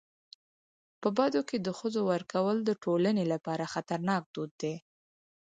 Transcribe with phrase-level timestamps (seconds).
[1.01, 4.75] په بدو کي د ښځو ورکول د ټولني لپاره خطرناک دود دی.